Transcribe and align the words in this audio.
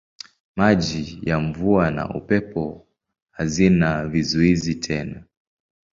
Maji 0.55 1.19
ya 1.23 1.39
mvua 1.39 1.91
na 1.91 2.09
upepo 2.15 2.87
hazina 3.31 4.07
vizuizi 4.07 4.75
tena. 4.75 5.23